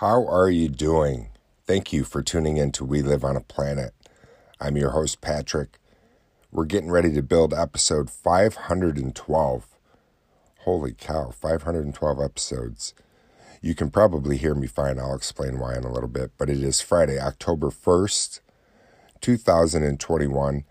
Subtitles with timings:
[0.00, 1.30] How are you doing?
[1.66, 3.92] Thank you for tuning in to We Live on a Planet.
[4.60, 5.80] I'm your host, Patrick.
[6.52, 9.66] We're getting ready to build episode 512.
[10.60, 12.94] Holy cow, 512 episodes.
[13.60, 15.00] You can probably hear me fine.
[15.00, 16.30] I'll explain why in a little bit.
[16.38, 18.38] But it is Friday, October 1st,
[19.20, 20.64] 2021.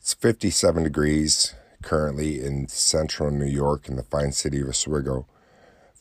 [0.00, 1.54] It's 57 degrees
[1.84, 5.28] currently in central New York in the fine city of Oswego.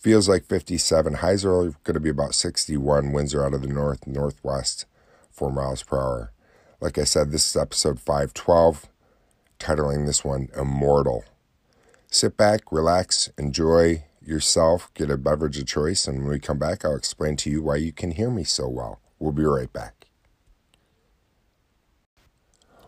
[0.01, 1.13] Feels like 57.
[1.13, 3.11] Highs are going to be about 61.
[3.11, 4.85] Winds are out of the north, northwest,
[5.29, 6.31] 4 miles per hour.
[6.79, 8.87] Like I said, this is episode 512,
[9.59, 11.23] titling this one Immortal.
[12.09, 16.83] Sit back, relax, enjoy yourself, get a beverage of choice, and when we come back,
[16.83, 18.99] I'll explain to you why you can hear me so well.
[19.19, 20.07] We'll be right back.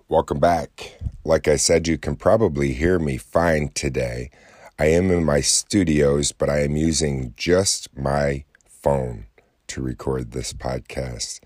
[0.10, 0.98] Welcome back.
[1.24, 4.32] Like I said, you can probably hear me fine today.
[4.80, 9.28] I am in my studios, but I am using just my phone
[9.68, 11.42] to record this podcast.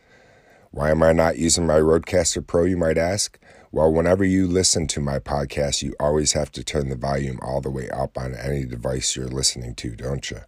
[0.71, 3.37] Why am I not using my Rodecaster Pro, you might ask?
[3.69, 7.59] Well, whenever you listen to my podcast, you always have to turn the volume all
[7.59, 10.39] the way up on any device you're listening to, don't you?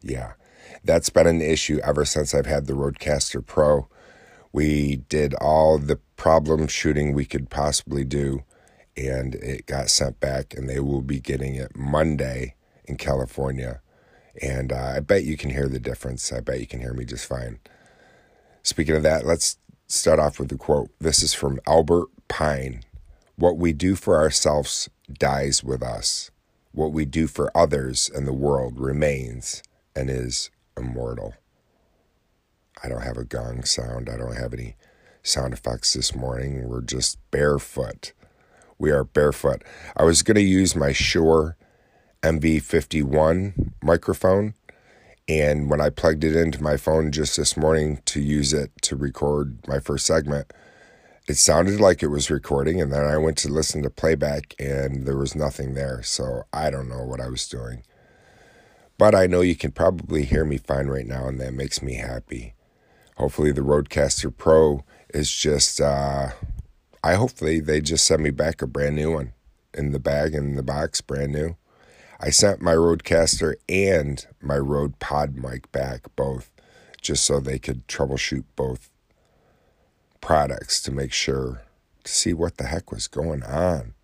[0.00, 0.34] Yeah.
[0.84, 3.88] That's been an issue ever since I've had the Rodecaster Pro.
[4.52, 8.44] We did all the problem shooting we could possibly do
[8.96, 13.80] and it got sent back, and they will be getting it Monday in California.
[14.40, 16.32] And uh, I bet you can hear the difference.
[16.32, 17.60] I bet you can hear me just fine.
[18.62, 20.90] Speaking of that, let's start off with a quote.
[21.00, 22.82] This is from Albert Pike
[23.36, 26.30] What we do for ourselves dies with us,
[26.72, 29.62] what we do for others and the world remains
[29.94, 31.34] and is immortal.
[32.82, 34.76] I don't have a gong sound, I don't have any
[35.22, 36.68] sound effects this morning.
[36.68, 38.12] We're just barefoot
[38.82, 39.62] we are barefoot.
[39.96, 41.56] I was going to use my Shure
[42.24, 44.54] MV51 microphone,
[45.28, 48.96] and when I plugged it into my phone just this morning to use it to
[48.96, 50.52] record my first segment,
[51.28, 55.06] it sounded like it was recording, and then I went to listen to playback, and
[55.06, 56.02] there was nothing there.
[56.02, 57.84] So I don't know what I was doing.
[58.98, 61.94] But I know you can probably hear me fine right now, and that makes me
[61.94, 62.54] happy.
[63.16, 66.30] Hopefully, the Rodecaster Pro is just uh,
[67.04, 69.32] I hopefully they just send me back a brand new one
[69.74, 71.56] in the bag in the box, brand new.
[72.20, 76.52] I sent my Rodecaster and my Rode Pod mic back both,
[77.00, 78.90] just so they could troubleshoot both
[80.20, 81.62] products to make sure
[82.04, 83.94] to see what the heck was going on.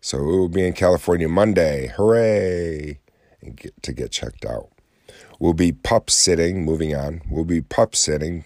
[0.00, 1.92] So it will be in California Monday.
[1.96, 2.98] Hooray!
[3.40, 4.70] And get to get checked out.
[5.38, 7.22] We'll be pup sitting, moving on.
[7.30, 8.44] We'll be pup sitting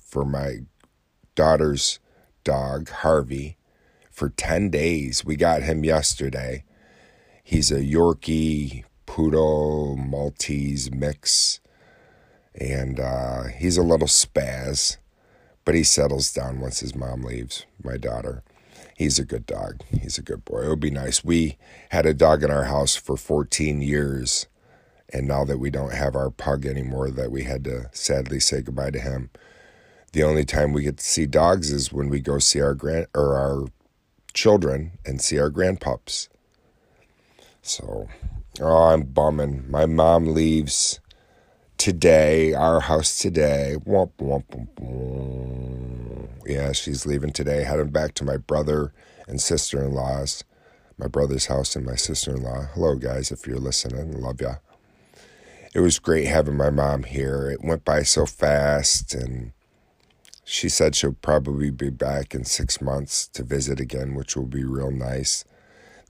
[0.00, 0.62] for my
[1.36, 2.00] daughter's
[2.44, 3.56] dog, Harvey,
[4.10, 5.24] for 10 days.
[5.24, 6.64] We got him yesterday.
[7.42, 11.60] He's a Yorkie, Poodle, Maltese mix.
[12.54, 14.98] And uh, he's a little spaz,
[15.64, 18.42] but he settles down once his mom leaves, my daughter.
[18.96, 19.82] He's a good dog.
[19.88, 20.62] He's a good boy.
[20.62, 21.24] It would be nice.
[21.24, 21.56] We
[21.90, 24.46] had a dog in our house for 14 years.
[25.12, 28.62] And now that we don't have our pug anymore, that we had to sadly say
[28.62, 29.30] goodbye to him
[30.12, 33.06] the only time we get to see dogs is when we go see our grand
[33.14, 33.66] or our
[34.34, 36.28] children and see our grandpups.
[37.62, 38.08] So,
[38.60, 39.70] oh, I'm bumming.
[39.70, 41.00] My mom leaves
[41.78, 43.76] today, our house today.
[43.86, 44.44] Womp, womp,
[44.76, 46.28] womp.
[46.44, 48.92] Yeah, she's leaving today, heading back to my brother
[49.26, 50.44] and sister in law's,
[50.98, 52.66] my brother's house and my sister in law.
[52.74, 54.20] Hello, guys, if you're listening.
[54.20, 54.56] Love ya.
[55.74, 57.48] It was great having my mom here.
[57.48, 59.52] It went by so fast and
[60.52, 64.64] she said she'll probably be back in six months to visit again, which will be
[64.64, 65.46] real nice.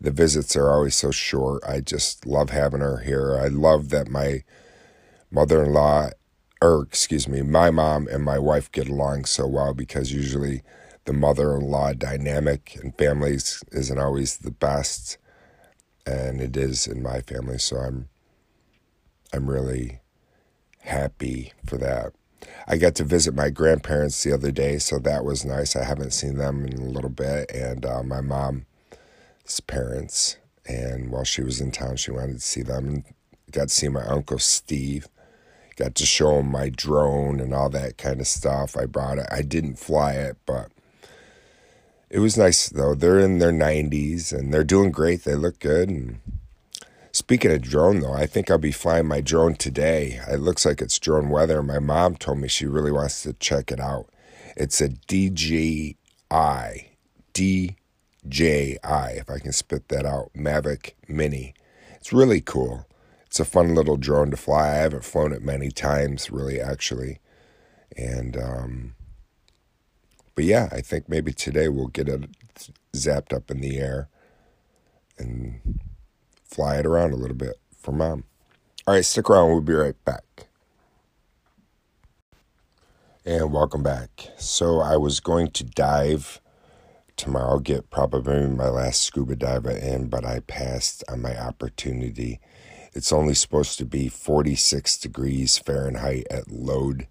[0.01, 1.63] The visits are always so short.
[1.65, 3.39] I just love having her here.
[3.39, 4.43] I love that my
[5.31, 6.11] mother in law,
[6.61, 10.63] or excuse me, my mom and my wife get along so well because usually
[11.05, 15.19] the mother in law dynamic in families isn't always the best.
[16.05, 17.59] And it is in my family.
[17.59, 18.09] So I'm
[19.33, 20.01] I'm really
[20.81, 22.13] happy for that.
[22.67, 25.77] I got to visit my grandparents the other day, so that was nice.
[25.77, 28.65] I haven't seen them in a little bit, and uh, my mom's
[29.67, 30.37] parents.
[30.67, 33.05] And while she was in town, she wanted to see them, and
[33.51, 35.09] got to see my uncle Steve.
[35.77, 38.77] Got to show him my drone and all that kind of stuff.
[38.77, 39.27] I brought it.
[39.31, 40.71] I didn't fly it, but
[42.11, 42.95] it was nice though.
[42.95, 45.25] They're in their 90s and they're doing great.
[45.25, 46.21] They look good and
[47.15, 50.19] Speaking of drone, though, I think I'll be flying my drone today.
[50.29, 51.63] It looks like it's drone weather.
[51.63, 54.09] My mom told me she really wants to check it out.
[54.57, 55.97] It's a DJI,
[57.35, 57.77] DJI,
[58.25, 61.53] if I can spit that out, Mavic Mini.
[61.97, 62.87] It's really cool.
[63.27, 64.71] it's a fun little drone to fly.
[64.71, 67.19] I haven't flown it many times, really, actually.
[67.95, 68.95] And, um,
[70.35, 72.31] but yeah, I think maybe today we'll get it
[72.95, 74.09] zapped up in the air
[75.19, 75.81] and
[76.53, 78.25] fly it around a little bit for mom.
[78.87, 79.51] All right, stick around.
[79.51, 80.49] We'll be right back.
[83.25, 84.29] And welcome back.
[84.37, 86.43] So I was going to dive
[87.17, 92.39] tomorrow, get probably my last scuba diver in, but I passed on my opportunity.
[92.93, 97.07] It's only supposed to be 46 degrees Fahrenheit at load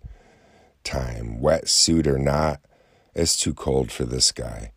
[0.84, 1.40] time.
[1.40, 2.62] Wet suit or not,
[3.16, 4.72] it's too cold for this guy.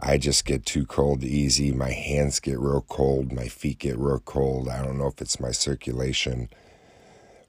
[0.00, 1.72] I just get too cold easy.
[1.72, 3.32] My hands get real cold.
[3.32, 4.68] My feet get real cold.
[4.68, 6.48] I don't know if it's my circulation,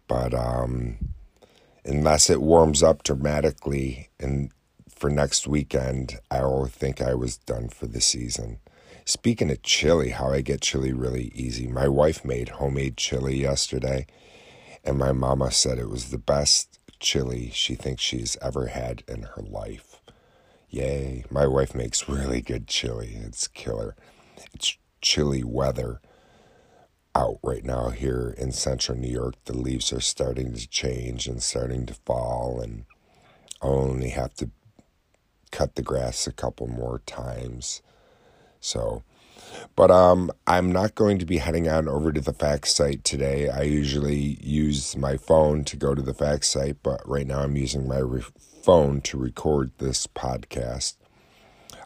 [0.08, 0.98] but um,
[1.86, 4.52] unless it warms up dramatically and
[4.90, 8.60] for next weekend, I will think I was done for the season.
[9.06, 11.68] Speaking of chili, how I get chili really easy.
[11.68, 14.08] My wife made homemade chili yesterday,
[14.84, 19.24] and my mama said it was the best chili she thinks she's ever had in
[19.24, 19.89] her life.
[20.70, 21.26] Yay.
[21.32, 23.18] My wife makes really good chili.
[23.24, 23.96] It's killer.
[24.54, 26.00] It's chilly weather
[27.16, 29.36] out right now here in central New York.
[29.46, 32.86] The leaves are starting to change and starting to fall, and
[33.62, 34.52] I only have to
[35.52, 37.82] cut the grass a couple more times.
[38.60, 39.04] So,
[39.76, 43.50] but um, I'm not going to be heading on over to the facts site today.
[43.50, 47.56] I usually use my phone to go to the facts site, but right now I'm
[47.56, 47.98] using my
[48.62, 50.96] phone to record this podcast.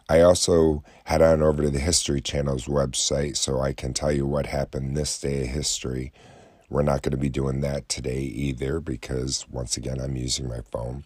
[0.08, 4.26] I also head on over to the History Channel's website so I can tell you
[4.26, 6.12] what happened this day of history.
[6.68, 10.60] We're not going to be doing that today either because, once again, I'm using my
[10.72, 11.04] phone.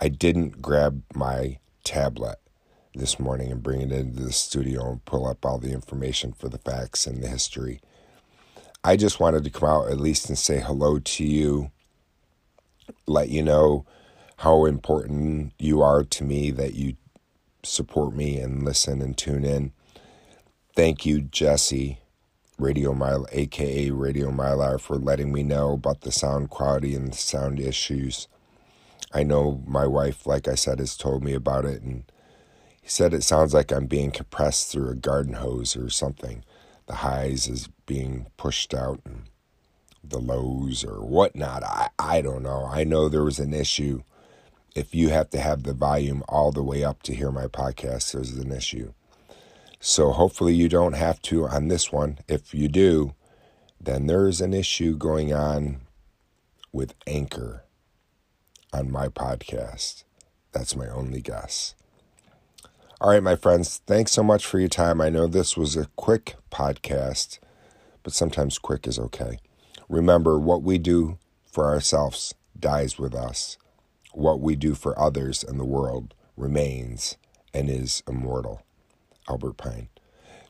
[0.00, 2.38] I didn't grab my tablet
[2.94, 6.48] this morning and bring it into the studio and pull up all the information for
[6.48, 7.80] the facts and the history.
[8.82, 11.70] I just wanted to come out at least and say hello to you,
[13.06, 13.84] let you know
[14.38, 16.96] how important you are to me, that you
[17.62, 19.72] support me and listen and tune in.
[20.74, 22.00] Thank you, Jesse,
[22.58, 27.16] Radio Mile, aka Radio Mylar, for letting me know about the sound quality and the
[27.16, 28.28] sound issues.
[29.12, 32.04] I know my wife, like I said, has told me about it, and
[32.82, 36.44] he said it sounds like I'm being compressed through a garden hose or something.
[36.86, 39.24] The highs is being pushed out, and
[40.04, 41.64] the lows or whatnot.
[41.64, 42.68] I, I don't know.
[42.70, 44.02] I know there was an issue
[44.76, 48.12] if you have to have the volume all the way up to hear my podcast,
[48.12, 48.92] there's an issue.
[49.80, 52.18] So hopefully you don't have to on this one.
[52.28, 53.14] If you do,
[53.80, 55.80] then there's an issue going on
[56.72, 57.64] with Anchor
[58.70, 60.04] on my podcast.
[60.52, 61.74] That's my only guess.
[63.00, 65.00] All right, my friends, thanks so much for your time.
[65.00, 67.38] I know this was a quick podcast,
[68.02, 69.38] but sometimes quick is okay.
[69.88, 71.18] Remember, what we do
[71.50, 73.56] for ourselves dies with us
[74.16, 77.16] what we do for others and the world remains
[77.52, 78.62] and is immortal.
[79.28, 79.88] Albert Pike.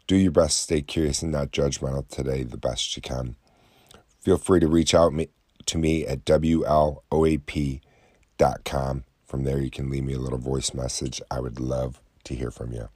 [0.07, 3.35] Do your best, stay curious and not judgmental today the best you can.
[4.21, 5.29] Feel free to reach out me,
[5.67, 7.03] to me at WLOAP.com.
[9.25, 11.21] From there, you can leave me a little voice message.
[11.29, 12.89] I would love to hear from you.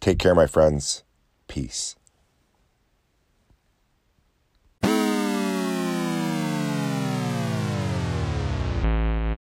[0.00, 1.02] Take care, my friends.
[1.48, 1.96] Peace.